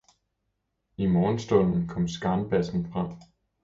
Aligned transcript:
I 0.97 1.05
morgenstunden 1.07 1.85
kom 1.87 2.07
skarnbassen 2.07 2.87
frem. 2.91 3.19